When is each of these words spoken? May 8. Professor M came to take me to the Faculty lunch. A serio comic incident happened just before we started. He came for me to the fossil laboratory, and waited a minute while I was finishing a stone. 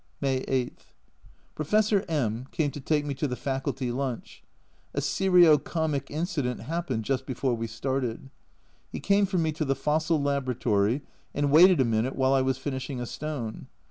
May 0.19 0.37
8. 0.47 0.83
Professor 1.53 2.03
M 2.09 2.47
came 2.49 2.71
to 2.71 2.79
take 2.79 3.05
me 3.05 3.13
to 3.13 3.27
the 3.27 3.35
Faculty 3.35 3.91
lunch. 3.91 4.41
A 4.95 4.99
serio 4.99 5.59
comic 5.59 6.09
incident 6.09 6.61
happened 6.61 7.05
just 7.05 7.27
before 7.27 7.53
we 7.53 7.67
started. 7.67 8.31
He 8.91 8.99
came 8.99 9.27
for 9.27 9.37
me 9.37 9.51
to 9.51 9.63
the 9.63 9.75
fossil 9.75 10.19
laboratory, 10.19 11.03
and 11.35 11.51
waited 11.51 11.79
a 11.79 11.85
minute 11.85 12.15
while 12.15 12.33
I 12.33 12.41
was 12.41 12.57
finishing 12.57 12.99
a 12.99 13.05
stone. 13.05 13.67